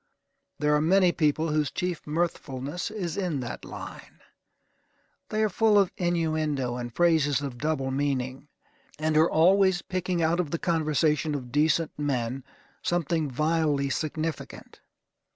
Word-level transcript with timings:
There 0.57 0.73
are 0.73 0.81
many 0.81 1.11
people 1.11 1.49
whose 1.49 1.69
chief 1.69 2.07
mirthfulness 2.07 2.89
is 2.89 3.17
in 3.17 3.39
that 3.41 3.63
line. 3.63 4.19
They 5.29 5.43
are 5.43 5.47
full 5.47 5.77
of 5.77 5.91
innuendo, 5.95 6.75
and 6.77 6.91
phrases 6.91 7.39
of 7.43 7.59
double 7.59 7.91
meaning, 7.91 8.47
and 8.97 9.15
are 9.15 9.29
always 9.29 9.83
picking 9.83 10.19
out 10.19 10.39
of 10.39 10.49
the 10.49 10.57
conversation 10.57 11.35
of 11.35 11.51
decent 11.51 11.91
men 11.99 12.43
something 12.81 13.29
vilely 13.29 13.91
significant. 13.91 14.79